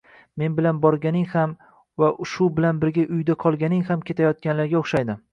[0.41, 1.51] Men bilan borging ham
[2.03, 5.17] va shu bilan birga uyda qolging ham kelayotganga o‘xshaydi”.